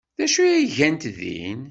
D 0.17 0.19
acu 0.25 0.39
ay 0.43 0.65
gant 0.77 1.03
din? 1.17 1.59